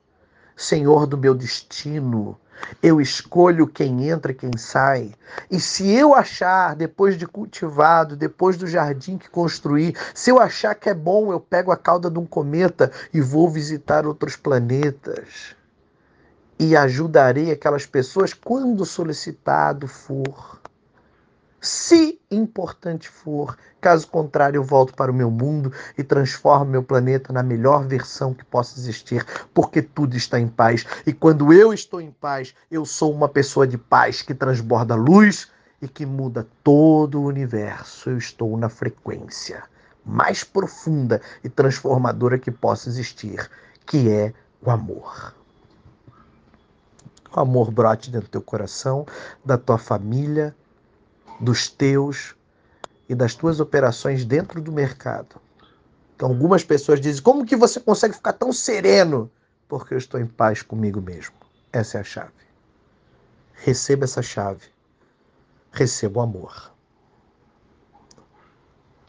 senhor 0.55 1.07
do 1.07 1.17
meu 1.17 1.33
destino, 1.33 2.37
eu 2.81 2.99
escolho 2.99 3.67
quem 3.67 4.09
entra 4.09 4.31
e 4.31 4.35
quem 4.35 4.57
sai. 4.57 5.13
E 5.49 5.59
se 5.59 5.89
eu 5.89 6.13
achar, 6.13 6.75
depois 6.75 7.17
de 7.17 7.25
cultivado, 7.25 8.15
depois 8.15 8.57
do 8.57 8.67
jardim 8.67 9.17
que 9.17 9.29
construí, 9.29 9.95
se 10.13 10.29
eu 10.29 10.39
achar 10.39 10.75
que 10.75 10.89
é 10.89 10.93
bom, 10.93 11.31
eu 11.31 11.39
pego 11.39 11.71
a 11.71 11.77
cauda 11.77 12.09
de 12.09 12.19
um 12.19 12.25
cometa 12.25 12.91
e 13.13 13.21
vou 13.21 13.49
visitar 13.49 14.05
outros 14.05 14.35
planetas. 14.35 15.55
E 16.59 16.75
ajudarei 16.75 17.51
aquelas 17.51 17.85
pessoas 17.85 18.33
quando 18.33 18.85
solicitado 18.85 19.87
for 19.87 20.59
se 21.65 22.19
importante 22.29 23.09
for. 23.09 23.57
Caso 23.81 24.07
contrário, 24.07 24.57
eu 24.59 24.63
volto 24.63 24.93
para 24.93 25.11
o 25.11 25.15
meu 25.15 25.31
mundo 25.31 25.71
e 25.97 26.03
transformo 26.03 26.65
meu 26.65 26.83
planeta 26.83 27.33
na 27.33 27.43
melhor 27.43 27.85
versão 27.85 28.33
que 28.33 28.45
possa 28.45 28.79
existir, 28.79 29.25
porque 29.53 29.81
tudo 29.81 30.15
está 30.15 30.39
em 30.39 30.47
paz. 30.47 30.85
E 31.05 31.13
quando 31.13 31.51
eu 31.51 31.73
estou 31.73 31.99
em 31.99 32.11
paz, 32.11 32.53
eu 32.69 32.85
sou 32.85 33.13
uma 33.13 33.27
pessoa 33.27 33.67
de 33.67 33.77
paz 33.77 34.21
que 34.21 34.33
transborda 34.33 34.95
luz 34.95 35.49
e 35.81 35.87
que 35.87 36.05
muda 36.05 36.47
todo 36.63 37.19
o 37.19 37.25
universo. 37.25 38.09
Eu 38.09 38.17
estou 38.17 38.57
na 38.57 38.69
frequência 38.69 39.63
mais 40.05 40.43
profunda 40.43 41.19
e 41.43 41.49
transformadora 41.49 42.37
que 42.37 42.51
possa 42.51 42.87
existir, 42.89 43.49
que 43.85 44.09
é 44.09 44.33
o 44.61 44.69
amor. 44.69 45.33
O 47.35 47.39
amor 47.39 47.71
brote 47.71 48.11
dentro 48.11 48.27
do 48.27 48.31
teu 48.31 48.41
coração, 48.41 49.05
da 49.43 49.57
tua 49.57 49.77
família, 49.77 50.55
dos 51.39 51.69
teus 51.69 52.35
e 53.07 53.15
das 53.15 53.35
tuas 53.35 53.59
operações 53.59 54.25
dentro 54.25 54.61
do 54.61 54.71
mercado. 54.71 55.35
Então, 56.15 56.29
algumas 56.29 56.63
pessoas 56.63 57.01
dizem: 57.01 57.21
como 57.21 57.45
que 57.45 57.55
você 57.55 57.79
consegue 57.79 58.15
ficar 58.15 58.33
tão 58.33 58.51
sereno? 58.53 59.29
Porque 59.67 59.93
eu 59.93 59.97
estou 59.97 60.19
em 60.19 60.27
paz 60.27 60.61
comigo 60.61 61.01
mesmo. 61.01 61.35
Essa 61.71 61.97
é 61.97 62.01
a 62.01 62.03
chave. 62.03 62.31
Receba 63.53 64.05
essa 64.05 64.21
chave. 64.21 64.67
Receba 65.71 66.19
o 66.19 66.23
amor. 66.23 66.74